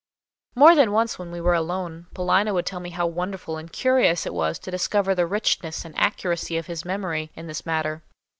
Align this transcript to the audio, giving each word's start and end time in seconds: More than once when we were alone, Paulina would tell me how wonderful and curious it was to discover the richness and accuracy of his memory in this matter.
More 0.55 0.73
than 0.73 0.91
once 0.93 1.19
when 1.19 1.29
we 1.29 1.39
were 1.39 1.53
alone, 1.53 2.07
Paulina 2.15 2.55
would 2.55 2.65
tell 2.65 2.79
me 2.79 2.89
how 2.89 3.05
wonderful 3.05 3.57
and 3.57 3.71
curious 3.71 4.25
it 4.25 4.33
was 4.33 4.57
to 4.57 4.71
discover 4.71 5.13
the 5.13 5.27
richness 5.27 5.85
and 5.85 5.93
accuracy 5.95 6.57
of 6.57 6.65
his 6.65 6.83
memory 6.83 7.29
in 7.35 7.45
this 7.45 7.67
matter. 7.67 8.01